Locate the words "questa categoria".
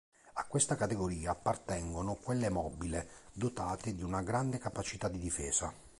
0.47-1.29